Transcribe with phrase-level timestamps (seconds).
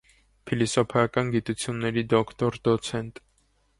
[0.51, 3.23] Փիլիսոփայական գիտությունների դոկտոր, դոցենտ։